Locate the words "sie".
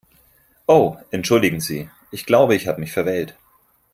1.61-1.87